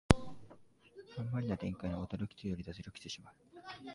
[1.19, 3.33] あんまりな展開に驚きというより脱力してしまう